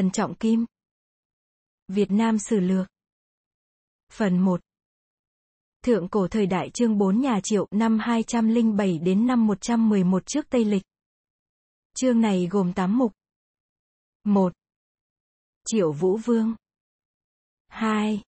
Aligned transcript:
Trần 0.00 0.10
Trọng 0.10 0.34
Kim 0.34 0.66
Việt 1.88 2.10
Nam 2.10 2.38
Sử 2.38 2.60
Lược 2.60 2.86
Phần 4.12 4.38
1 4.38 4.60
Thượng 5.82 6.08
cổ 6.08 6.28
thời 6.28 6.46
đại 6.46 6.70
chương 6.74 6.98
4 6.98 7.20
nhà 7.20 7.40
Triệu 7.42 7.66
năm 7.70 7.98
207 7.98 8.98
đến 8.98 9.26
năm 9.26 9.46
111 9.46 10.26
trước 10.26 10.46
Tây 10.50 10.64
Lịch. 10.64 10.82
Chương 11.94 12.20
này 12.20 12.48
gồm 12.50 12.72
8 12.72 12.98
mục. 12.98 13.12
1. 14.24 14.52
Triệu 15.66 15.92
Vũ 15.92 16.16
Vương 16.16 16.54
2. 17.68 18.22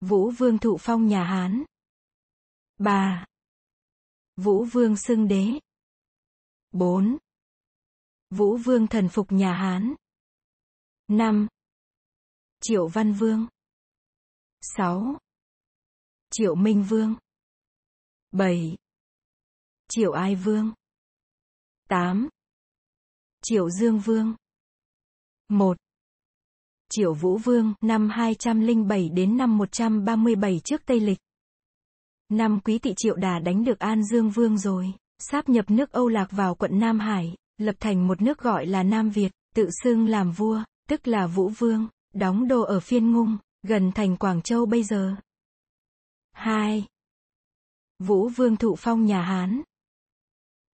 Vũ 0.00 0.30
Vương 0.30 0.58
thụ 0.58 0.76
phong 0.80 1.06
nhà 1.06 1.24
Hán 1.24 1.64
3. 2.78 3.26
Vũ 4.36 4.64
Vương 4.64 4.96
xưng 4.96 5.28
đế 5.28 5.46
4. 6.72 7.18
Vũ 8.30 8.56
Vương 8.56 8.86
thần 8.86 9.08
phục 9.08 9.32
nhà 9.32 9.52
Hán 9.52 9.94
5. 11.08 11.46
Triệu 12.60 12.88
Văn 12.88 13.12
Vương 13.12 13.46
6. 14.60 15.18
Triệu 16.30 16.54
Minh 16.54 16.84
Vương 16.88 17.14
7. 18.30 18.76
Triệu 19.88 20.12
Ai 20.12 20.34
Vương 20.34 20.72
8. 21.88 22.28
Triệu 23.42 23.70
Dương 23.70 23.98
Vương 23.98 24.34
1. 25.48 25.76
Triệu 26.90 27.14
Vũ 27.14 27.38
Vương, 27.38 27.74
năm 27.80 28.08
207 28.10 29.08
đến 29.08 29.36
năm 29.36 29.58
137 29.58 30.60
trước 30.64 30.82
Tây 30.86 31.00
Lịch. 31.00 31.18
Năm 32.28 32.60
Quý 32.64 32.78
Tỵ 32.78 32.94
Triệu 32.96 33.16
Đà 33.16 33.38
đánh 33.38 33.64
được 33.64 33.78
An 33.78 34.04
Dương 34.04 34.30
Vương 34.30 34.58
rồi, 34.58 34.92
sáp 35.18 35.48
nhập 35.48 35.64
nước 35.70 35.92
Âu 35.92 36.08
Lạc 36.08 36.28
vào 36.30 36.54
quận 36.54 36.78
Nam 36.78 36.98
Hải, 36.98 37.34
lập 37.58 37.74
thành 37.80 38.06
một 38.06 38.22
nước 38.22 38.38
gọi 38.38 38.66
là 38.66 38.82
Nam 38.82 39.10
Việt, 39.10 39.32
tự 39.54 39.68
xưng 39.82 40.08
làm 40.08 40.32
vua, 40.32 40.62
tức 40.88 41.08
là 41.08 41.26
Vũ 41.26 41.48
Vương, 41.48 41.88
đóng 42.14 42.48
đô 42.48 42.62
ở 42.62 42.80
phiên 42.80 43.12
ngung, 43.12 43.38
gần 43.62 43.92
thành 43.94 44.16
Quảng 44.16 44.42
Châu 44.42 44.66
bây 44.66 44.82
giờ. 44.82 45.14
2. 46.32 46.86
Vũ 47.98 48.28
Vương 48.28 48.56
thụ 48.56 48.76
phong 48.78 49.04
nhà 49.04 49.22
Hán. 49.22 49.62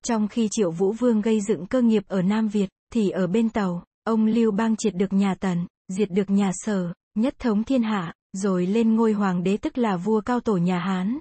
Trong 0.04 0.28
khi 0.28 0.48
Triệu 0.50 0.70
Vũ 0.70 0.92
Vương 0.92 1.20
gây 1.20 1.40
dựng 1.40 1.66
cơ 1.66 1.82
nghiệp 1.82 2.02
ở 2.08 2.22
Nam 2.22 2.48
Việt, 2.48 2.68
thì 2.92 3.10
ở 3.10 3.26
bên 3.26 3.48
Tàu, 3.48 3.84
ông 4.04 4.26
Lưu 4.26 4.52
Bang 4.52 4.76
triệt 4.76 4.94
được 4.94 5.12
nhà 5.12 5.34
Tần, 5.34 5.66
diệt 5.88 6.10
được 6.10 6.30
nhà 6.30 6.50
Sở, 6.54 6.92
nhất 7.14 7.34
thống 7.38 7.64
thiên 7.64 7.82
hạ, 7.82 8.14
rồi 8.32 8.66
lên 8.66 8.94
ngôi 8.94 9.12
hoàng 9.12 9.42
đế 9.42 9.56
tức 9.56 9.78
là 9.78 9.96
vua 9.96 10.20
cao 10.20 10.40
tổ 10.40 10.56
nhà 10.56 10.78
Hán. 10.78 11.18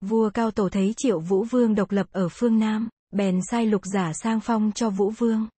Vua 0.00 0.30
cao 0.30 0.50
tổ 0.50 0.68
thấy 0.68 0.94
Triệu 0.96 1.20
Vũ 1.20 1.44
Vương 1.44 1.74
độc 1.74 1.90
lập 1.90 2.06
ở 2.12 2.28
phương 2.28 2.58
Nam, 2.58 2.88
bèn 3.10 3.40
sai 3.50 3.66
lục 3.66 3.82
giả 3.84 4.12
sang 4.12 4.40
phong 4.40 4.72
cho 4.74 4.90
Vũ 4.90 5.10
Vương. 5.10 5.48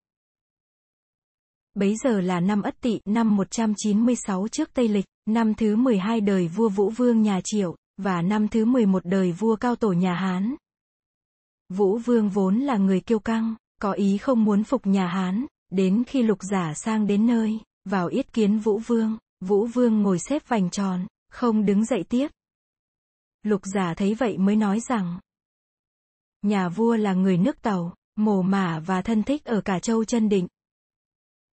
Bấy 1.73 1.95
giờ 1.95 2.21
là 2.21 2.39
năm 2.39 2.61
Ất 2.61 2.81
Tỵ, 2.81 2.99
năm 3.05 3.35
196 3.35 4.47
trước 4.47 4.73
Tây 4.73 4.87
Lịch, 4.87 5.05
năm 5.25 5.53
thứ 5.53 5.75
12 5.75 6.21
đời 6.21 6.47
vua 6.47 6.69
Vũ 6.69 6.89
Vương 6.89 7.21
nhà 7.21 7.41
Triệu, 7.43 7.75
và 7.97 8.21
năm 8.21 8.47
thứ 8.47 8.65
11 8.65 9.05
đời 9.05 9.31
vua 9.31 9.55
cao 9.55 9.75
tổ 9.75 9.91
nhà 9.91 10.13
Hán. 10.13 10.55
Vũ 11.69 11.97
Vương 11.97 12.29
vốn 12.29 12.59
là 12.59 12.77
người 12.77 12.99
kiêu 12.99 13.19
căng, 13.19 13.55
có 13.81 13.91
ý 13.91 14.17
không 14.17 14.43
muốn 14.43 14.63
phục 14.63 14.87
nhà 14.87 15.07
Hán, 15.07 15.45
đến 15.69 16.03
khi 16.07 16.23
lục 16.23 16.37
giả 16.41 16.73
sang 16.73 17.07
đến 17.07 17.27
nơi, 17.27 17.59
vào 17.85 18.07
yết 18.07 18.33
kiến 18.33 18.59
Vũ 18.59 18.77
Vương, 18.77 19.17
Vũ 19.39 19.65
Vương 19.65 20.01
ngồi 20.01 20.19
xếp 20.19 20.47
vành 20.47 20.69
tròn, 20.69 21.07
không 21.29 21.65
đứng 21.65 21.85
dậy 21.85 22.03
tiếp. 22.09 22.27
Lục 23.43 23.61
giả 23.73 23.93
thấy 23.93 24.13
vậy 24.13 24.37
mới 24.37 24.55
nói 24.55 24.79
rằng, 24.79 25.19
nhà 26.41 26.69
vua 26.69 26.95
là 26.95 27.13
người 27.13 27.37
nước 27.37 27.61
tàu, 27.61 27.93
mồ 28.15 28.41
mả 28.41 28.79
và 28.85 29.01
thân 29.01 29.23
thích 29.23 29.45
ở 29.45 29.61
cả 29.61 29.79
châu 29.79 30.03
chân 30.03 30.29
định. 30.29 30.47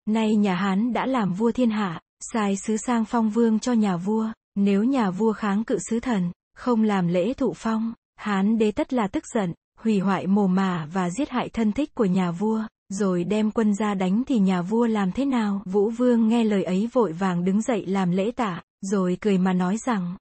Nay 0.06 0.36
nhà 0.36 0.56
Hán 0.56 0.94
đã 0.94 1.06
làm 1.06 1.34
vua 1.34 1.52
thiên 1.52 1.70
hạ, 1.70 2.02
sai 2.34 2.56
sứ 2.58 2.78
sang 2.78 3.06
phong 3.06 3.30
vương 3.30 3.60
cho 3.60 3.74
nhà 3.74 3.98
vua, 3.98 4.32
nếu 4.56 4.84
nhà 4.84 5.12
vua 5.12 5.34
kháng 5.34 5.64
cự 5.64 5.78
sứ 5.90 6.00
thần, 6.00 6.32
không 6.56 6.84
làm 6.84 7.08
lễ 7.08 7.34
thụ 7.34 7.54
phong, 7.56 7.94
Hán 8.16 8.58
đế 8.58 8.72
tất 8.72 8.94
là 8.94 9.08
tức 9.08 9.24
giận, 9.34 9.54
hủy 9.80 10.00
hoại 10.00 10.28
mồ 10.28 10.48
mả 10.48 10.88
và 10.94 11.10
giết 11.10 11.30
hại 11.30 11.50
thân 11.50 11.72
thích 11.72 11.96
của 11.96 12.06
nhà 12.06 12.32
vua, 12.32 12.64
rồi 12.90 13.24
đem 13.24 13.52
quân 13.52 13.74
ra 13.74 13.94
đánh 13.94 14.24
thì 14.28 14.40
nhà 14.40 14.62
vua 14.62 14.86
làm 14.86 15.12
thế 15.12 15.26
nào? 15.26 15.62
Vũ 15.66 15.90
Vương 15.90 16.28
nghe 16.28 16.44
lời 16.44 16.64
ấy 16.64 16.90
vội 16.94 17.12
vàng 17.12 17.46
đứng 17.46 17.62
dậy 17.62 17.86
làm 17.86 18.12
lễ 18.12 18.32
tạ, 18.32 18.62
rồi 18.82 19.18
cười 19.22 19.38
mà 19.38 19.54
nói 19.54 19.78
rằng, 19.86 20.18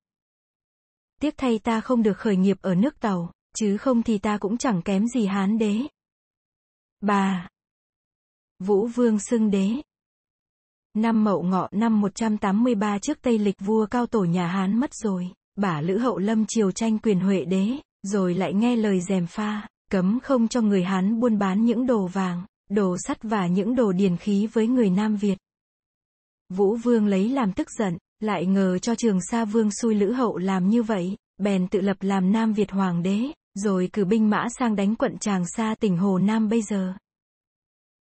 tiếc 1.20 1.34
thay 1.36 1.58
ta 1.58 1.80
không 1.80 2.02
được 2.02 2.18
khởi 2.18 2.36
nghiệp 2.36 2.56
ở 2.60 2.74
nước 2.74 3.00
tàu, 3.00 3.32
chứ 3.56 3.76
không 3.76 4.02
thì 4.02 4.18
ta 4.18 4.38
cũng 4.38 4.58
chẳng 4.58 4.82
kém 4.82 5.06
gì 5.06 5.26
Hán 5.26 5.58
đế. 5.58 5.76
Bà. 7.00 7.48
Vũ 8.58 8.86
Vương 8.86 9.18
xưng 9.18 9.50
đế 9.50 9.70
Năm 10.94 11.24
Mậu 11.24 11.42
Ngọ 11.42 11.68
năm 11.72 12.00
183 12.00 12.98
trước 12.98 13.18
Tây 13.22 13.38
Lịch 13.38 13.60
vua 13.60 13.86
cao 13.86 14.06
tổ 14.06 14.24
nhà 14.24 14.46
Hán 14.46 14.80
mất 14.80 14.94
rồi, 14.94 15.28
bả 15.56 15.80
Lữ 15.80 15.98
Hậu 15.98 16.18
Lâm 16.18 16.44
triều 16.46 16.72
tranh 16.72 16.98
quyền 16.98 17.20
Huệ 17.20 17.44
đế, 17.44 17.70
rồi 18.02 18.34
lại 18.34 18.54
nghe 18.54 18.76
lời 18.76 19.00
dèm 19.00 19.26
pha, 19.26 19.68
cấm 19.90 20.18
không 20.22 20.48
cho 20.48 20.60
người 20.60 20.84
Hán 20.84 21.20
buôn 21.20 21.38
bán 21.38 21.64
những 21.64 21.86
đồ 21.86 22.06
vàng, 22.06 22.44
đồ 22.70 22.96
sắt 22.98 23.22
và 23.22 23.46
những 23.46 23.74
đồ 23.74 23.92
điền 23.92 24.16
khí 24.16 24.46
với 24.52 24.66
người 24.66 24.90
Nam 24.90 25.16
Việt. 25.16 25.38
Vũ 26.48 26.76
Vương 26.76 27.06
lấy 27.06 27.28
làm 27.28 27.52
tức 27.52 27.70
giận, 27.78 27.98
lại 28.20 28.46
ngờ 28.46 28.78
cho 28.78 28.94
Trường 28.94 29.18
Sa 29.30 29.44
Vương 29.44 29.70
xui 29.70 29.94
Lữ 29.94 30.12
Hậu 30.12 30.36
làm 30.36 30.68
như 30.68 30.82
vậy, 30.82 31.16
bèn 31.38 31.68
tự 31.68 31.80
lập 31.80 31.96
làm 32.00 32.32
Nam 32.32 32.52
Việt 32.52 32.70
Hoàng 32.70 33.02
đế, 33.02 33.22
rồi 33.54 33.88
cử 33.92 34.04
binh 34.04 34.30
mã 34.30 34.46
sang 34.58 34.76
đánh 34.76 34.96
quận 34.96 35.18
Tràng 35.18 35.44
Sa 35.56 35.74
tỉnh 35.80 35.96
Hồ 35.96 36.18
Nam 36.18 36.48
bây 36.48 36.62
giờ. 36.62 36.94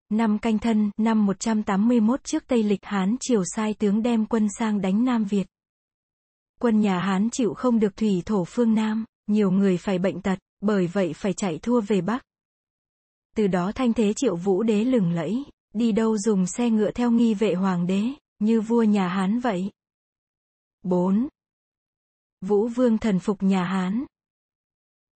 Năm 0.09 0.39
canh 0.39 0.59
thân, 0.59 0.91
năm 0.97 1.25
181 1.25 2.23
trước 2.23 2.43
Tây 2.47 2.63
Lịch 2.63 2.85
Hán 2.85 3.15
triều 3.19 3.43
sai 3.45 3.73
tướng 3.73 4.01
đem 4.01 4.25
quân 4.25 4.47
sang 4.59 4.81
đánh 4.81 5.05
Nam 5.05 5.23
Việt. 5.23 5.47
Quân 6.59 6.79
nhà 6.79 6.99
Hán 6.99 7.29
chịu 7.29 7.53
không 7.53 7.79
được 7.79 7.95
thủy 7.95 8.23
thổ 8.25 8.43
phương 8.45 8.73
Nam, 8.73 9.05
nhiều 9.27 9.51
người 9.51 9.77
phải 9.77 9.99
bệnh 9.99 10.21
tật, 10.21 10.39
bởi 10.61 10.87
vậy 10.87 11.13
phải 11.13 11.33
chạy 11.33 11.59
thua 11.61 11.81
về 11.81 12.01
Bắc. 12.01 12.23
Từ 13.35 13.47
đó 13.47 13.71
thanh 13.75 13.93
thế 13.93 14.13
triệu 14.13 14.35
vũ 14.35 14.63
đế 14.63 14.83
lừng 14.85 15.11
lẫy, 15.11 15.43
đi 15.73 15.91
đâu 15.91 16.17
dùng 16.17 16.45
xe 16.47 16.69
ngựa 16.69 16.91
theo 16.91 17.11
nghi 17.11 17.33
vệ 17.33 17.53
hoàng 17.53 17.87
đế, 17.87 18.03
như 18.39 18.61
vua 18.61 18.83
nhà 18.83 19.07
Hán 19.07 19.39
vậy. 19.39 19.71
4. 20.83 21.27
Vũ 22.41 22.67
vương 22.67 22.97
thần 22.97 23.19
phục 23.19 23.43
nhà 23.43 23.63
Hán. 23.63 24.05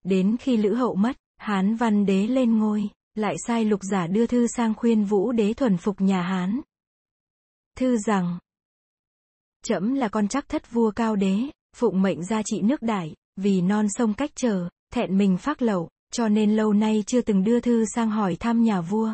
Đến 0.03 0.37
khi 0.39 0.57
Lữ 0.57 0.73
Hậu 0.73 0.95
mất, 0.95 1.17
Hán 1.37 1.75
văn 1.75 2.05
đế 2.05 2.27
lên 2.27 2.57
ngôi, 2.57 2.89
lại 3.15 3.35
sai 3.47 3.65
lục 3.65 3.79
giả 3.83 4.07
đưa 4.07 4.27
thư 4.27 4.47
sang 4.47 4.73
khuyên 4.75 5.03
Vũ 5.03 5.31
đế 5.31 5.53
thuần 5.53 5.77
phục 5.77 6.01
nhà 6.01 6.21
Hán. 6.21 6.61
Thư 7.77 7.97
rằng, 7.97 8.39
Trẫm 9.63 9.93
là 9.93 10.09
con 10.09 10.27
chắc 10.27 10.49
thất 10.49 10.71
vua 10.71 10.91
cao 10.91 11.15
đế, 11.15 11.39
phụng 11.75 12.01
mệnh 12.01 12.23
gia 12.23 12.41
trị 12.43 12.61
nước 12.61 12.81
đại, 12.81 13.15
vì 13.35 13.61
non 13.61 13.85
sông 13.89 14.13
cách 14.13 14.31
chờ, 14.35 14.69
thẹn 14.93 15.17
mình 15.17 15.37
phát 15.37 15.61
lậu, 15.61 15.89
cho 16.11 16.27
nên 16.27 16.55
lâu 16.55 16.73
nay 16.73 17.03
chưa 17.07 17.21
từng 17.21 17.43
đưa 17.43 17.59
thư 17.59 17.85
sang 17.95 18.09
hỏi 18.09 18.35
thăm 18.35 18.63
nhà 18.63 18.81
vua. 18.81 19.13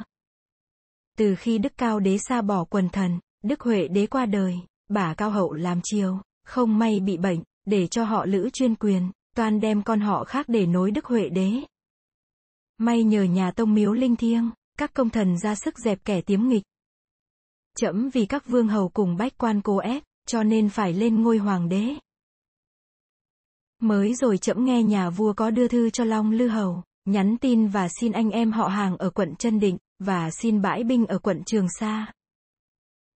Từ 1.17 1.35
khi 1.35 1.57
Đức 1.57 1.73
Cao 1.77 1.99
Đế 1.99 2.17
xa 2.17 2.41
bỏ 2.41 2.63
quần 2.63 2.89
thần, 2.89 3.19
Đức 3.43 3.61
Huệ 3.61 3.87
Đế 3.87 4.07
qua 4.07 4.25
đời, 4.25 4.55
bà 4.89 5.13
Cao 5.13 5.29
Hậu 5.29 5.53
làm 5.53 5.79
chiều, 5.83 6.21
không 6.45 6.79
may 6.79 6.99
bị 6.99 7.17
bệnh, 7.17 7.43
để 7.65 7.87
cho 7.87 8.03
họ 8.03 8.25
lữ 8.25 8.49
chuyên 8.53 8.75
quyền, 8.75 9.11
toàn 9.35 9.59
đem 9.59 9.83
con 9.83 9.99
họ 9.99 10.23
khác 10.23 10.45
để 10.49 10.65
nối 10.65 10.91
Đức 10.91 11.05
Huệ 11.05 11.29
Đế. 11.29 11.51
May 12.77 13.03
nhờ 13.03 13.23
nhà 13.23 13.51
tông 13.51 13.73
miếu 13.73 13.93
linh 13.93 14.15
thiêng, 14.15 14.51
các 14.77 14.93
công 14.93 15.09
thần 15.09 15.37
ra 15.37 15.55
sức 15.55 15.79
dẹp 15.79 15.99
kẻ 16.05 16.21
tiếm 16.21 16.47
nghịch. 16.47 16.63
Chậm 17.77 18.09
vì 18.09 18.25
các 18.25 18.47
vương 18.47 18.67
hầu 18.67 18.89
cùng 18.89 19.17
bách 19.17 19.37
quan 19.37 19.61
cố 19.61 19.77
ép, 19.77 20.03
cho 20.27 20.43
nên 20.43 20.69
phải 20.69 20.93
lên 20.93 21.21
ngôi 21.21 21.37
hoàng 21.37 21.69
đế. 21.69 21.95
Mới 23.81 24.15
rồi 24.15 24.37
chậm 24.37 24.65
nghe 24.65 24.83
nhà 24.83 25.09
vua 25.09 25.33
có 25.33 25.51
đưa 25.51 25.67
thư 25.67 25.89
cho 25.89 26.03
Long 26.03 26.31
Lư 26.31 26.47
Hầu, 26.47 26.83
nhắn 27.05 27.37
tin 27.37 27.67
và 27.67 27.87
xin 27.99 28.11
anh 28.11 28.29
em 28.29 28.51
họ 28.51 28.67
hàng 28.67 28.97
ở 28.97 29.09
quận 29.09 29.35
Trân 29.35 29.59
Định, 29.59 29.77
và 29.99 30.31
xin 30.31 30.61
bãi 30.61 30.83
binh 30.83 31.05
ở 31.05 31.19
quận 31.19 31.43
Trường 31.45 31.67
Sa. 31.79 32.13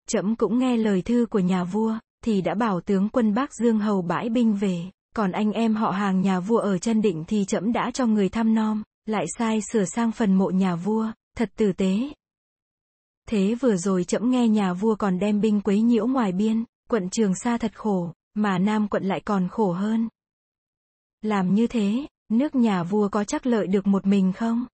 Chậm 0.08 0.36
cũng 0.36 0.58
nghe 0.58 0.76
lời 0.76 1.02
thư 1.02 1.26
của 1.30 1.38
nhà 1.38 1.64
vua, 1.64 1.98
thì 2.24 2.42
đã 2.42 2.54
bảo 2.54 2.80
tướng 2.80 3.08
quân 3.08 3.34
Bắc 3.34 3.54
Dương 3.54 3.78
Hầu 3.78 4.02
bãi 4.02 4.28
binh 4.28 4.54
về, 4.54 4.82
còn 5.16 5.32
anh 5.32 5.52
em 5.52 5.74
họ 5.74 5.90
hàng 5.90 6.20
nhà 6.20 6.40
vua 6.40 6.58
ở 6.58 6.78
Trân 6.78 7.02
Định 7.02 7.24
thì 7.28 7.44
chậm 7.44 7.72
đã 7.72 7.90
cho 7.90 8.06
người 8.06 8.28
thăm 8.28 8.54
nom, 8.54 8.82
lại 9.10 9.26
sai 9.38 9.60
sửa 9.72 9.84
sang 9.84 10.12
phần 10.12 10.34
mộ 10.34 10.50
nhà 10.50 10.76
vua, 10.76 11.12
thật 11.36 11.50
tử 11.56 11.72
tế. 11.72 11.98
Thế 13.28 13.54
vừa 13.54 13.76
rồi 13.76 14.04
chậm 14.04 14.30
nghe 14.30 14.48
nhà 14.48 14.72
vua 14.72 14.94
còn 14.94 15.18
đem 15.18 15.40
binh 15.40 15.60
quấy 15.60 15.80
nhiễu 15.80 16.06
ngoài 16.06 16.32
biên, 16.32 16.64
quận 16.88 17.10
Trường 17.10 17.32
Sa 17.34 17.58
thật 17.58 17.72
khổ, 17.74 18.12
mà 18.34 18.58
Nam 18.58 18.88
quận 18.88 19.04
lại 19.04 19.20
còn 19.20 19.48
khổ 19.48 19.72
hơn. 19.72 20.08
Làm 21.22 21.54
như 21.54 21.66
thế, 21.66 22.06
nước 22.28 22.54
nhà 22.54 22.82
vua 22.82 23.08
có 23.08 23.24
chắc 23.24 23.46
lợi 23.46 23.66
được 23.66 23.86
một 23.86 24.06
mình 24.06 24.32
không? 24.32 24.66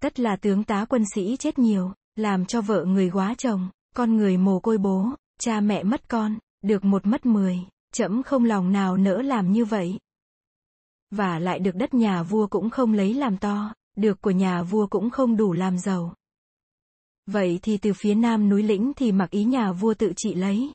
Tất 0.00 0.20
là 0.20 0.36
tướng 0.36 0.64
tá 0.64 0.84
quân 0.88 1.04
sĩ 1.14 1.36
chết 1.36 1.58
nhiều, 1.58 1.92
làm 2.16 2.46
cho 2.46 2.60
vợ 2.60 2.84
người 2.84 3.10
quá 3.10 3.34
chồng, 3.38 3.68
con 3.94 4.16
người 4.16 4.36
mồ 4.36 4.60
côi 4.60 4.78
bố, 4.78 5.06
cha 5.38 5.60
mẹ 5.60 5.82
mất 5.82 6.08
con, 6.08 6.38
được 6.62 6.84
một 6.84 7.06
mất 7.06 7.26
mười, 7.26 7.58
chậm 7.92 8.22
không 8.22 8.44
lòng 8.44 8.72
nào 8.72 8.96
nỡ 8.96 9.22
làm 9.22 9.52
như 9.52 9.64
vậy. 9.64 9.98
Và 11.10 11.38
lại 11.38 11.58
được 11.58 11.74
đất 11.74 11.94
nhà 11.94 12.22
vua 12.22 12.46
cũng 12.46 12.70
không 12.70 12.92
lấy 12.92 13.14
làm 13.14 13.38
to, 13.38 13.74
được 13.96 14.20
của 14.20 14.30
nhà 14.30 14.62
vua 14.62 14.86
cũng 14.86 15.10
không 15.10 15.36
đủ 15.36 15.52
làm 15.52 15.78
giàu. 15.78 16.14
Vậy 17.26 17.58
thì 17.62 17.76
từ 17.76 17.92
phía 17.96 18.14
nam 18.14 18.48
núi 18.48 18.62
lĩnh 18.62 18.92
thì 18.96 19.12
mặc 19.12 19.30
ý 19.30 19.44
nhà 19.44 19.72
vua 19.72 19.94
tự 19.94 20.12
trị 20.16 20.34
lấy. 20.34 20.72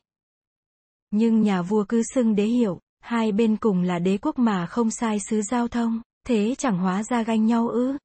Nhưng 1.10 1.42
nhà 1.42 1.62
vua 1.62 1.84
cứ 1.88 2.02
xưng 2.14 2.34
đế 2.34 2.44
hiệu, 2.44 2.80
hai 3.00 3.32
bên 3.32 3.56
cùng 3.56 3.82
là 3.82 3.98
đế 3.98 4.18
quốc 4.22 4.38
mà 4.38 4.66
không 4.66 4.90
sai 4.90 5.18
sứ 5.30 5.42
giao 5.42 5.68
thông, 5.68 6.00
thế 6.26 6.54
chẳng 6.58 6.78
hóa 6.78 7.02
ra 7.02 7.22
ganh 7.22 7.46
nhau 7.46 7.68
ư. 7.68 7.96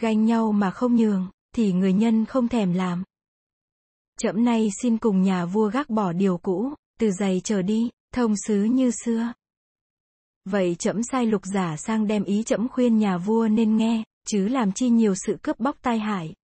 Ganh 0.00 0.24
nhau 0.24 0.52
mà 0.52 0.70
không 0.70 0.96
nhường, 0.96 1.28
thì 1.54 1.72
người 1.72 1.92
nhân 1.92 2.24
không 2.24 2.48
thèm 2.48 2.72
làm. 2.72 3.04
Trẫm 4.18 4.44
nay 4.44 4.68
xin 4.82 4.98
cùng 4.98 5.22
nhà 5.22 5.46
vua 5.46 5.70
gác 5.70 5.90
bỏ 5.90 6.12
điều 6.12 6.38
cũ, 6.38 6.74
từ 6.98 7.10
giày 7.10 7.40
trở 7.44 7.62
đi, 7.62 7.90
thông 8.14 8.34
sứ 8.46 8.62
như 8.62 8.90
xưa. 9.04 9.32
Vậy 10.44 10.76
trẫm 10.78 11.02
sai 11.02 11.26
lục 11.26 11.42
giả 11.44 11.76
sang 11.76 12.06
đem 12.06 12.24
ý 12.24 12.42
trẫm 12.42 12.68
khuyên 12.68 12.98
nhà 12.98 13.18
vua 13.18 13.48
nên 13.48 13.76
nghe, 13.76 14.04
chứ 14.26 14.48
làm 14.48 14.72
chi 14.72 14.88
nhiều 14.88 15.14
sự 15.26 15.36
cướp 15.42 15.60
bóc 15.60 15.76
tai 15.82 15.98
hại. 15.98 16.34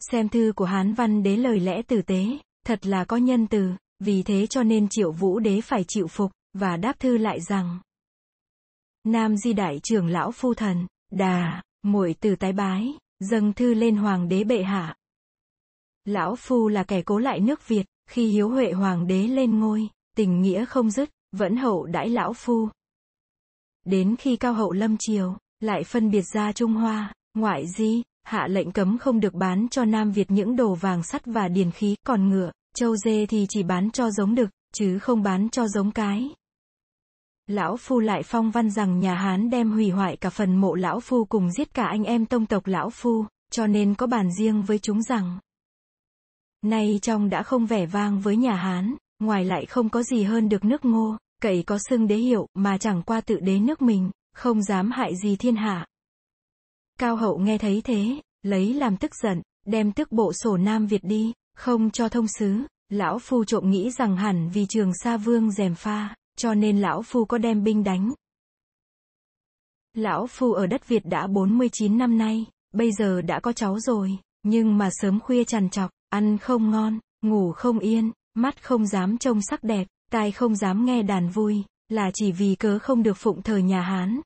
Xem 0.00 0.28
thư 0.28 0.52
của 0.56 0.64
Hán 0.64 0.94
Văn 0.94 1.22
đế 1.22 1.36
lời 1.36 1.60
lẽ 1.60 1.82
tử 1.82 2.02
tế, 2.02 2.24
thật 2.66 2.86
là 2.86 3.04
có 3.04 3.16
nhân 3.16 3.46
từ, 3.46 3.70
vì 3.98 4.22
thế 4.22 4.46
cho 4.46 4.62
nên 4.62 4.88
triệu 4.88 5.12
vũ 5.12 5.38
đế 5.38 5.60
phải 5.60 5.84
chịu 5.88 6.06
phục, 6.06 6.32
và 6.52 6.76
đáp 6.76 7.00
thư 7.00 7.16
lại 7.16 7.40
rằng. 7.40 7.80
Nam 9.04 9.36
di 9.36 9.52
đại 9.52 9.80
trưởng 9.82 10.06
lão 10.06 10.32
phu 10.32 10.54
thần, 10.54 10.86
đà, 11.12 11.62
muội 11.82 12.14
từ 12.20 12.36
tái 12.36 12.52
bái, 12.52 12.94
dâng 13.20 13.52
thư 13.52 13.74
lên 13.74 13.96
hoàng 13.96 14.28
đế 14.28 14.44
bệ 14.44 14.62
hạ. 14.62 14.96
Lão 16.04 16.36
phu 16.36 16.68
là 16.68 16.82
kẻ 16.82 17.02
cố 17.02 17.18
lại 17.18 17.40
nước 17.40 17.68
Việt, 17.68 17.86
khi 18.10 18.26
hiếu 18.26 18.48
huệ 18.48 18.72
hoàng 18.72 19.06
đế 19.06 19.26
lên 19.26 19.60
ngôi, 19.60 19.88
tình 20.16 20.40
nghĩa 20.40 20.64
không 20.64 20.90
dứt, 20.90 21.10
vẫn 21.32 21.56
hậu 21.56 21.86
đãi 21.86 22.08
lão 22.08 22.32
phu. 22.32 22.68
Đến 23.90 24.16
khi 24.16 24.36
cao 24.36 24.52
hậu 24.52 24.72
lâm 24.72 24.96
triều, 24.98 25.36
lại 25.60 25.84
phân 25.84 26.10
biệt 26.10 26.22
ra 26.34 26.52
Trung 26.52 26.74
Hoa, 26.74 27.12
ngoại 27.34 27.66
di, 27.66 28.02
hạ 28.24 28.46
lệnh 28.50 28.72
cấm 28.72 28.98
không 28.98 29.20
được 29.20 29.34
bán 29.34 29.68
cho 29.70 29.84
Nam 29.84 30.12
Việt 30.12 30.30
những 30.30 30.56
đồ 30.56 30.74
vàng 30.74 31.02
sắt 31.02 31.26
và 31.26 31.48
điền 31.48 31.70
khí, 31.70 31.96
còn 32.06 32.28
ngựa, 32.28 32.50
châu 32.74 32.96
dê 32.96 33.26
thì 33.26 33.46
chỉ 33.48 33.62
bán 33.62 33.90
cho 33.90 34.10
giống 34.10 34.34
đực, 34.34 34.50
chứ 34.74 34.98
không 34.98 35.22
bán 35.22 35.48
cho 35.48 35.68
giống 35.68 35.90
cái. 35.90 36.30
Lão 37.46 37.76
Phu 37.76 37.98
lại 37.98 38.22
phong 38.22 38.50
văn 38.50 38.70
rằng 38.70 39.00
nhà 39.00 39.14
Hán 39.14 39.50
đem 39.50 39.72
hủy 39.72 39.90
hoại 39.90 40.16
cả 40.16 40.30
phần 40.30 40.56
mộ 40.56 40.74
Lão 40.74 41.00
Phu 41.00 41.24
cùng 41.24 41.50
giết 41.52 41.74
cả 41.74 41.84
anh 41.84 42.04
em 42.04 42.26
tông 42.26 42.46
tộc 42.46 42.66
Lão 42.66 42.90
Phu, 42.90 43.24
cho 43.50 43.66
nên 43.66 43.94
có 43.94 44.06
bàn 44.06 44.32
riêng 44.38 44.62
với 44.62 44.78
chúng 44.78 45.02
rằng. 45.02 45.38
Nay 46.62 46.98
trong 47.02 47.28
đã 47.30 47.42
không 47.42 47.66
vẻ 47.66 47.86
vang 47.86 48.20
với 48.20 48.36
nhà 48.36 48.54
Hán, 48.54 48.94
ngoài 49.18 49.44
lại 49.44 49.66
không 49.66 49.88
có 49.88 50.02
gì 50.02 50.22
hơn 50.22 50.48
được 50.48 50.64
nước 50.64 50.84
ngô, 50.84 51.16
cậy 51.42 51.62
có 51.66 51.78
xưng 51.90 52.06
đế 52.06 52.16
hiệu 52.16 52.46
mà 52.54 52.78
chẳng 52.78 53.02
qua 53.02 53.20
tự 53.20 53.40
đế 53.40 53.58
nước 53.58 53.82
mình, 53.82 54.10
không 54.34 54.62
dám 54.62 54.90
hại 54.90 55.16
gì 55.16 55.36
thiên 55.36 55.56
hạ. 55.56 55.86
Cao 56.98 57.16
hậu 57.16 57.38
nghe 57.38 57.58
thấy 57.58 57.80
thế, 57.84 58.20
lấy 58.42 58.74
làm 58.74 58.96
tức 58.96 59.14
giận, 59.22 59.42
đem 59.66 59.92
tức 59.92 60.12
bộ 60.12 60.32
sổ 60.32 60.56
Nam 60.56 60.86
Việt 60.86 61.04
đi, 61.04 61.32
không 61.54 61.90
cho 61.90 62.08
thông 62.08 62.26
sứ, 62.38 62.62
lão 62.88 63.18
phu 63.18 63.44
trộm 63.44 63.70
nghĩ 63.70 63.90
rằng 63.90 64.16
hẳn 64.16 64.50
vì 64.50 64.66
trường 64.66 64.92
sa 64.94 65.16
vương 65.16 65.50
dèm 65.50 65.74
pha, 65.74 66.14
cho 66.36 66.54
nên 66.54 66.80
lão 66.80 67.02
phu 67.02 67.24
có 67.24 67.38
đem 67.38 67.64
binh 67.64 67.84
đánh. 67.84 68.12
Lão 69.94 70.26
phu 70.26 70.52
ở 70.52 70.66
đất 70.66 70.88
Việt 70.88 71.02
đã 71.04 71.26
49 71.26 71.98
năm 71.98 72.18
nay, 72.18 72.46
bây 72.74 72.92
giờ 72.92 73.22
đã 73.22 73.40
có 73.40 73.52
cháu 73.52 73.80
rồi, 73.80 74.18
nhưng 74.42 74.78
mà 74.78 74.88
sớm 74.92 75.20
khuya 75.20 75.44
trằn 75.44 75.70
trọc, 75.70 75.90
ăn 76.08 76.38
không 76.38 76.70
ngon, 76.70 76.98
ngủ 77.22 77.52
không 77.52 77.78
yên, 77.78 78.10
mắt 78.34 78.62
không 78.62 78.86
dám 78.86 79.18
trông 79.18 79.42
sắc 79.42 79.64
đẹp, 79.64 79.86
tai 80.10 80.32
không 80.32 80.56
dám 80.56 80.84
nghe 80.84 81.02
đàn 81.02 81.28
vui, 81.28 81.64
là 81.88 82.10
chỉ 82.14 82.32
vì 82.32 82.54
cớ 82.54 82.78
không 82.78 83.02
được 83.02 83.16
phụng 83.16 83.42
thờ 83.42 83.56
nhà 83.56 83.80
Hán. 83.80 84.20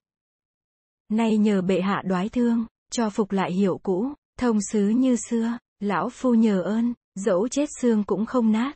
Nay 1.09 1.37
nhờ 1.37 1.63
bệ 1.63 1.81
hạ 1.81 2.03
đoái 2.05 2.29
thương, 2.29 2.67
cho 2.93 3.11
phục 3.11 3.33
lại 3.33 3.53
hiệu 3.53 3.81
cũ, 3.83 4.13
thông 4.39 4.59
sứ 4.71 4.89
như 4.89 5.17
xưa, 5.17 5.59
lão 5.81 6.09
phu 6.11 6.35
nhờ 6.35 6.63
ơn, 6.63 6.95
dẫu 7.15 7.49
chết 7.49 7.69
xương 7.81 8.05
cũng 8.05 8.27
không 8.27 8.53
nát. 8.53 8.73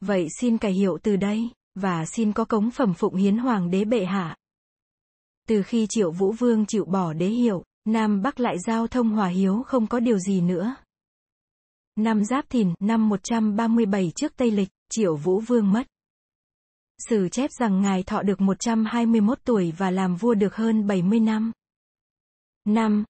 Vậy 0.00 0.28
xin 0.40 0.58
cải 0.58 0.72
hiệu 0.72 0.98
từ 1.02 1.16
đây, 1.16 1.50
và 1.74 2.04
xin 2.06 2.32
có 2.32 2.44
cống 2.44 2.70
phẩm 2.70 2.94
phụng 2.94 3.14
hiến 3.14 3.38
hoàng 3.38 3.70
đế 3.70 3.84
bệ 3.84 4.04
hạ. 4.04 4.36
Từ 5.48 5.62
khi 5.62 5.86
triệu 5.90 6.10
vũ 6.10 6.32
vương 6.32 6.66
chịu 6.66 6.84
bỏ 6.84 7.12
đế 7.12 7.26
hiệu, 7.26 7.64
Nam 7.84 8.22
Bắc 8.22 8.40
lại 8.40 8.56
giao 8.66 8.86
thông 8.86 9.08
hòa 9.08 9.28
hiếu 9.28 9.62
không 9.66 9.86
có 9.86 10.00
điều 10.00 10.18
gì 10.18 10.40
nữa. 10.40 10.76
Năm 11.96 12.24
Giáp 12.24 12.50
Thìn, 12.50 12.74
năm 12.80 13.08
137 13.08 14.12
trước 14.16 14.36
Tây 14.36 14.50
Lịch, 14.50 14.68
Triệu 14.90 15.16
Vũ 15.16 15.40
Vương 15.40 15.72
mất. 15.72 15.86
Sử 16.98 17.28
chép 17.28 17.50
rằng 17.52 17.82
ngài 17.82 18.02
thọ 18.02 18.22
được 18.22 18.40
121 18.40 19.38
tuổi 19.44 19.72
và 19.78 19.90
làm 19.90 20.16
vua 20.16 20.34
được 20.34 20.54
hơn 20.54 20.86
70 20.86 21.20
năm. 21.20 21.52
Năm 22.64 23.04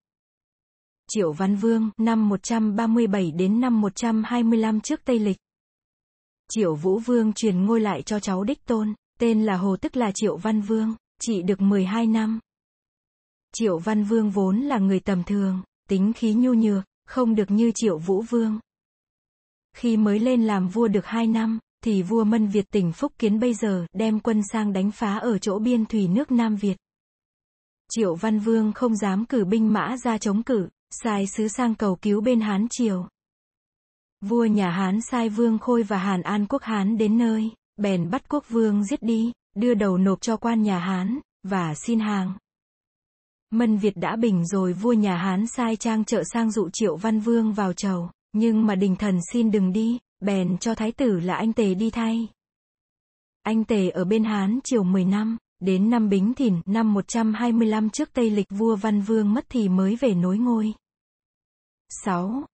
Triệu 1.09 1.33
Văn 1.33 1.57
Vương, 1.57 1.91
năm 1.97 2.29
137 2.29 3.31
đến 3.31 3.61
năm 3.61 3.81
125 3.81 4.81
trước 4.81 5.01
Tây 5.05 5.19
Lịch. 5.19 5.37
Triệu 6.49 6.75
Vũ 6.75 6.99
Vương 6.99 7.33
truyền 7.33 7.65
ngôi 7.65 7.81
lại 7.81 8.03
cho 8.03 8.21
cháu 8.21 8.45
đích 8.45 8.65
tôn, 8.65 8.95
tên 9.19 9.45
là 9.45 9.57
Hồ 9.57 9.77
tức 9.77 9.97
là 9.97 10.13
Triệu 10.15 10.37
Văn 10.37 10.61
Vương, 10.61 10.95
chỉ 11.21 11.43
được 11.43 11.61
12 11.61 12.07
năm. 12.07 12.41
Triệu 13.53 13.79
Văn 13.79 14.05
Vương 14.05 14.31
vốn 14.31 14.61
là 14.61 14.79
người 14.79 15.01
tầm 15.01 15.25
thường, 15.25 15.63
tính 15.89 16.13
khí 16.17 16.35
nhu 16.35 16.55
nhược, 16.55 16.85
không 17.07 17.35
được 17.35 17.51
như 17.51 17.73
Triệu 17.75 17.99
Vũ 17.99 18.23
Vương. 18.23 18.61
Khi 19.77 19.97
mới 19.97 20.19
lên 20.19 20.47
làm 20.47 20.69
vua 20.69 20.89
được 20.89 21.07
2 21.07 21.27
năm, 21.27 21.59
thì 21.85 22.03
vua 22.03 22.25
Mân 22.25 22.47
Việt 22.47 22.71
tỉnh 22.71 22.93
Phúc 22.93 23.13
Kiến 23.19 23.41
bây 23.41 23.55
giờ 23.55 23.87
đem 23.93 24.21
quân 24.21 24.41
sang 24.53 24.73
đánh 24.73 24.91
phá 24.91 25.15
ở 25.15 25.39
chỗ 25.39 25.59
biên 25.59 25.87
thủy 25.87 26.09
nước 26.09 26.33
Nam 26.33 26.57
Việt. 26.57 26.77
Triệu 27.91 28.15
Văn 28.15 28.39
Vương 28.39 28.73
không 28.73 28.97
dám 28.97 29.25
cử 29.25 29.45
binh 29.45 29.73
mã 29.73 29.97
ra 29.97 30.19
chống 30.19 30.43
cử, 30.43 30.69
sai 30.91 31.27
sứ 31.27 31.49
sang 31.49 31.75
cầu 31.75 31.97
cứu 31.97 32.21
bên 32.21 32.41
Hán 32.41 32.67
Triều. 32.71 33.09
Vua 34.21 34.45
nhà 34.45 34.71
Hán 34.71 35.01
sai 35.01 35.29
Vương 35.29 35.59
Khôi 35.59 35.83
và 35.83 35.99
Hàn 35.99 36.23
An 36.23 36.47
quốc 36.47 36.63
Hán 36.63 36.99
đến 36.99 37.19
nơi, 37.19 37.51
bèn 37.77 38.11
bắt 38.11 38.29
quốc 38.29 38.49
vương 38.49 38.85
giết 38.85 39.03
đi, 39.03 39.33
đưa 39.55 39.75
đầu 39.75 39.99
nộp 39.99 40.21
cho 40.21 40.37
quan 40.37 40.63
nhà 40.63 40.79
Hán, 40.79 41.21
và 41.43 41.75
xin 41.75 42.01
hàng. 42.01 42.33
Mân 43.51 43.77
Việt 43.77 43.97
đã 43.97 44.17
bình 44.17 44.47
rồi 44.47 44.73
vua 44.73 44.93
nhà 44.93 45.17
Hán 45.17 45.47
sai 45.47 45.77
trang 45.77 46.05
trợ 46.05 46.23
sang 46.33 46.51
dụ 46.51 46.69
triệu 46.73 46.97
văn 46.97 47.21
vương 47.21 47.53
vào 47.53 47.73
chầu, 47.73 48.11
nhưng 48.33 48.67
mà 48.67 48.75
đình 48.75 48.97
thần 48.97 49.19
xin 49.33 49.51
đừng 49.51 49.73
đi, 49.73 49.99
bèn 50.21 50.59
cho 50.59 50.75
thái 50.75 50.93
tử 50.93 51.21
là 51.21 51.35
anh 51.35 51.53
Tề 51.53 51.75
đi 51.75 51.91
thay. 51.91 52.29
Anh 53.43 53.65
Tề 53.65 53.89
ở 53.89 54.05
bên 54.05 54.25
Hán 54.25 54.59
chiều 54.65 54.83
10 54.83 55.05
năm, 55.05 55.37
đến 55.61 55.91
năm 55.91 56.09
Bính 56.09 56.35
Thìn, 56.35 56.61
năm 56.67 56.95
125 56.95 57.91
trước 57.91 58.13
Tây 58.13 58.31
Lịch 58.31 58.47
vua 58.51 58.77
Văn 58.77 59.01
Vương 59.01 59.35
mất 59.35 59.47
thì 59.49 59.69
mới 59.69 59.97
về 59.97 60.15
nối 60.15 60.39
ngôi. 60.39 60.75
6. 61.89 62.45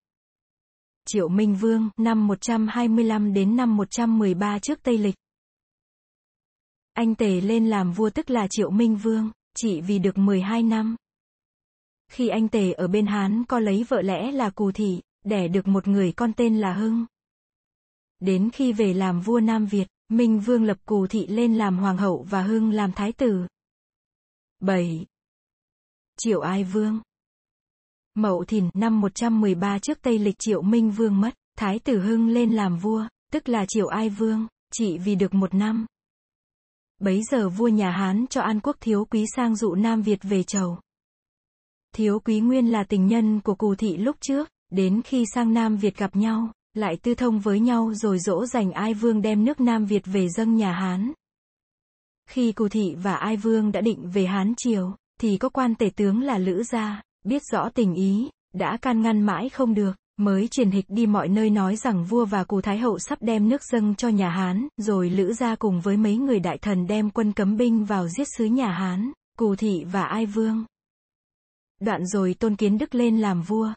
Triệu 1.05 1.27
Minh 1.27 1.55
Vương, 1.55 1.89
năm 1.97 2.27
125 2.27 3.33
đến 3.33 3.55
năm 3.55 3.77
113 3.77 4.59
trước 4.59 4.83
Tây 4.83 4.97
Lịch. 4.97 5.15
Anh 6.93 7.15
Tề 7.15 7.41
lên 7.41 7.67
làm 7.67 7.91
vua 7.91 8.09
tức 8.09 8.29
là 8.29 8.47
Triệu 8.49 8.69
Minh 8.69 8.95
Vương, 8.95 9.31
chỉ 9.55 9.81
vì 9.81 9.99
được 9.99 10.17
12 10.17 10.63
năm. 10.63 10.95
Khi 12.11 12.27
anh 12.27 12.47
Tề 12.47 12.71
ở 12.71 12.87
bên 12.87 13.05
Hán 13.05 13.43
có 13.45 13.59
lấy 13.59 13.85
vợ 13.89 14.01
lẽ 14.01 14.31
là 14.31 14.49
Cù 14.49 14.71
Thị, 14.71 15.01
đẻ 15.25 15.47
được 15.47 15.67
một 15.67 15.87
người 15.87 16.11
con 16.11 16.33
tên 16.33 16.57
là 16.57 16.73
Hưng. 16.73 17.05
Đến 18.23 18.49
khi 18.53 18.73
về 18.73 18.93
làm 18.93 19.21
vua 19.21 19.39
Nam 19.39 19.65
Việt, 19.65 19.87
Minh 20.09 20.39
Vương 20.39 20.63
lập 20.63 20.77
Cù 20.85 21.07
Thị 21.07 21.27
lên 21.27 21.55
làm 21.55 21.77
hoàng 21.77 21.97
hậu 21.97 22.25
và 22.29 22.41
Hưng 22.41 22.71
làm 22.71 22.91
thái 22.91 23.11
tử. 23.11 23.47
7. 24.59 25.05
Triệu 26.17 26.39
Ai 26.41 26.63
Vương 26.63 27.01
Mậu 28.13 28.43
Thìn, 28.43 28.69
năm 28.73 29.01
113 29.01 29.79
trước 29.79 30.01
Tây 30.01 30.19
Lịch 30.19 30.35
Triệu 30.39 30.61
Minh 30.61 30.91
Vương 30.91 31.21
mất, 31.21 31.33
Thái 31.57 31.79
tử 31.79 31.99
Hưng 31.99 32.27
lên 32.27 32.51
làm 32.51 32.77
vua, 32.77 33.07
tức 33.31 33.49
là 33.49 33.65
Triệu 33.67 33.87
Ai 33.87 34.09
Vương, 34.09 34.47
chỉ 34.73 34.97
vì 34.97 35.15
được 35.15 35.33
một 35.33 35.53
năm. 35.53 35.85
Bấy 36.99 37.21
giờ 37.31 37.49
vua 37.49 37.67
nhà 37.67 37.91
Hán 37.91 38.27
cho 38.27 38.41
An 38.41 38.59
Quốc 38.59 38.77
Thiếu 38.79 39.05
Quý 39.05 39.25
sang 39.35 39.55
dụ 39.55 39.75
Nam 39.75 40.01
Việt 40.01 40.19
về 40.23 40.43
chầu. 40.43 40.79
Thiếu 41.95 42.19
Quý 42.19 42.39
nguyên 42.39 42.71
là 42.71 42.83
tình 42.83 43.07
nhân 43.07 43.39
của 43.39 43.55
Cù 43.55 43.75
Thị 43.75 43.97
lúc 43.97 44.15
trước, 44.21 44.49
đến 44.69 45.01
khi 45.01 45.25
sang 45.33 45.53
Nam 45.53 45.77
Việt 45.77 45.97
gặp 45.97 46.15
nhau, 46.15 46.51
lại 46.73 46.97
tư 47.01 47.15
thông 47.15 47.39
với 47.39 47.59
nhau 47.59 47.93
rồi 47.93 48.19
dỗ 48.19 48.45
dành 48.45 48.71
Ai 48.71 48.93
Vương 48.93 49.21
đem 49.21 49.45
nước 49.45 49.61
Nam 49.61 49.85
Việt 49.85 50.03
về 50.05 50.29
dâng 50.29 50.55
nhà 50.55 50.71
Hán. 50.71 51.11
Khi 52.29 52.51
Cù 52.51 52.69
Thị 52.69 52.95
và 53.03 53.15
Ai 53.15 53.37
Vương 53.37 53.71
đã 53.71 53.81
định 53.81 54.09
về 54.13 54.25
Hán 54.25 54.53
Triều, 54.57 54.95
thì 55.19 55.37
có 55.37 55.49
quan 55.49 55.75
tể 55.75 55.89
tướng 55.95 56.21
là 56.21 56.37
Lữ 56.37 56.63
Gia, 56.63 57.01
biết 57.25 57.41
rõ 57.51 57.69
tình 57.69 57.93
ý, 57.93 58.29
đã 58.53 58.77
can 58.77 59.01
ngăn 59.01 59.21
mãi 59.21 59.49
không 59.49 59.73
được, 59.73 59.93
mới 60.17 60.47
truyền 60.47 60.71
hịch 60.71 60.85
đi 60.87 61.05
mọi 61.05 61.27
nơi 61.27 61.49
nói 61.49 61.75
rằng 61.75 62.05
vua 62.05 62.25
và 62.25 62.43
cù 62.43 62.61
thái 62.61 62.77
hậu 62.77 62.99
sắp 62.99 63.17
đem 63.21 63.49
nước 63.49 63.63
dâng 63.63 63.95
cho 63.95 64.09
nhà 64.09 64.29
Hán, 64.29 64.67
rồi 64.77 65.09
Lữ 65.09 65.33
gia 65.33 65.55
cùng 65.55 65.81
với 65.81 65.97
mấy 65.97 66.17
người 66.17 66.39
đại 66.39 66.57
thần 66.57 66.87
đem 66.87 67.09
quân 67.09 67.31
cấm 67.31 67.57
binh 67.57 67.85
vào 67.85 68.07
giết 68.07 68.27
sứ 68.37 68.45
nhà 68.45 68.71
Hán, 68.71 69.11
cù 69.37 69.55
thị 69.55 69.83
và 69.91 70.03
ai 70.03 70.25
vương. 70.25 70.65
Đoạn 71.79 72.05
rồi 72.05 72.35
tôn 72.39 72.55
kiến 72.55 72.77
đức 72.77 72.95
lên 72.95 73.19
làm 73.19 73.41
vua. 73.41 73.73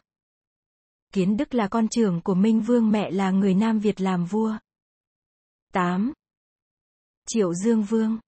Kiến 1.13 1.37
đức 1.37 1.53
là 1.53 1.67
con 1.67 1.87
trưởng 1.87 2.21
của 2.21 2.35
Minh 2.35 2.61
Vương 2.61 2.91
mẹ 2.91 3.11
là 3.11 3.31
người 3.31 3.53
Nam 3.53 3.79
Việt 3.79 4.01
làm 4.01 4.25
vua. 4.25 4.57
8. 5.73 6.13
Triệu 7.27 7.53
Dương 7.53 7.83
Vương 7.83 8.19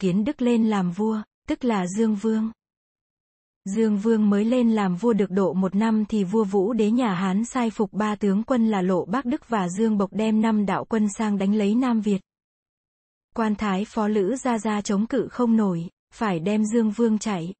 Kiến 0.00 0.24
đức 0.24 0.42
lên 0.42 0.68
làm 0.68 0.90
vua, 0.90 1.22
tức 1.48 1.64
là 1.64 1.86
Dương 1.86 2.14
Vương. 2.14 2.50
Dương 3.64 3.98
Vương 3.98 4.30
mới 4.30 4.44
lên 4.44 4.70
làm 4.70 4.96
vua 4.96 5.12
được 5.12 5.30
độ 5.30 5.52
một 5.52 5.74
năm 5.74 6.04
thì 6.08 6.24
vua 6.24 6.44
Vũ 6.44 6.72
đế 6.72 6.90
nhà 6.90 7.14
Hán 7.14 7.44
sai 7.44 7.70
phục 7.70 7.92
ba 7.92 8.14
tướng 8.14 8.42
quân 8.42 8.68
là 8.68 8.82
Lộ 8.82 9.04
Bác 9.04 9.24
Đức 9.24 9.48
và 9.48 9.68
Dương 9.68 9.98
Bộc 9.98 10.12
đem 10.12 10.40
năm 10.40 10.66
đạo 10.66 10.84
quân 10.84 11.08
sang 11.18 11.38
đánh 11.38 11.54
lấy 11.54 11.74
Nam 11.74 12.00
Việt. 12.00 12.20
Quan 13.34 13.54
thái 13.54 13.84
phó 13.84 14.08
lữ 14.08 14.36
ra 14.36 14.58
ra 14.58 14.80
chống 14.80 15.06
cự 15.06 15.28
không 15.28 15.56
nổi, 15.56 15.88
phải 16.14 16.40
đem 16.40 16.64
Dương 16.64 16.90
Vương 16.90 17.18
chạy. 17.18 17.54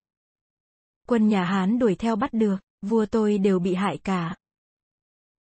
Quân 1.06 1.28
nhà 1.28 1.44
Hán 1.44 1.78
đuổi 1.78 1.94
theo 1.94 2.16
bắt 2.16 2.32
được, 2.32 2.56
vua 2.82 3.06
tôi 3.06 3.38
đều 3.38 3.58
bị 3.58 3.74
hại 3.74 3.98
cả. 3.98 4.34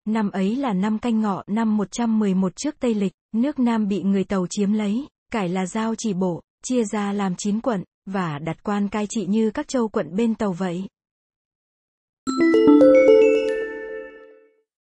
Năm 0.05 0.31
ấy 0.31 0.55
là 0.55 0.73
năm 0.73 0.99
canh 0.99 1.21
ngọ 1.21 1.43
năm 1.47 1.77
111 1.77 2.55
trước 2.55 2.75
Tây 2.79 2.93
Lịch, 2.93 3.13
nước 3.35 3.59
Nam 3.59 3.87
bị 3.87 4.03
người 4.03 4.23
Tàu 4.23 4.47
chiếm 4.49 4.73
lấy, 4.73 5.07
cải 5.31 5.49
là 5.49 5.65
giao 5.65 5.95
chỉ 5.97 6.13
bộ, 6.13 6.41
chia 6.63 6.83
ra 6.83 7.13
làm 7.13 7.35
9 7.37 7.61
quận, 7.61 7.83
và 8.05 8.39
đặt 8.39 8.63
quan 8.63 8.87
cai 8.89 9.07
trị 9.09 9.25
như 9.25 9.51
các 9.51 9.67
châu 9.67 9.87
quận 9.87 10.15
bên 10.15 10.35
Tàu 10.35 10.53
vậy. 10.53 10.87